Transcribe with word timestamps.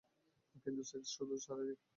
কিন্তু 0.55 0.81
সেক্স 0.83 1.09
শুধুই 1.15 1.39
শারীরিক। 1.39 1.79